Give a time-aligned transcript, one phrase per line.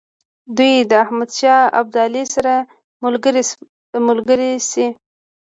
[0.57, 2.53] دوی د احمدشاه ابدالي سره
[4.07, 4.87] ملګري شي.